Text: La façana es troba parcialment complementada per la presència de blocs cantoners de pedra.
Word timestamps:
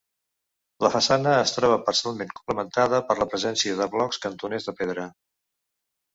La 0.85 0.89
façana 0.95 1.33
es 1.41 1.53
troba 1.57 1.77
parcialment 1.89 2.31
complementada 2.39 3.03
per 3.11 3.17
la 3.21 3.29
presència 3.35 3.77
de 3.83 3.89
blocs 3.93 4.21
cantoners 4.27 4.69
de 4.71 4.77
pedra. 4.83 5.07